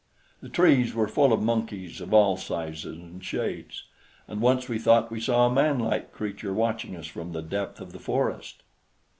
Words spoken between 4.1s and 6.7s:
and once we thought we saw a manlike creature